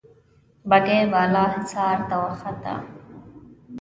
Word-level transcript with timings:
بګۍ 0.69 0.99
بالا 1.11 1.43
حصار 1.53 1.97
ته 2.09 2.15
وخته. 2.23 2.73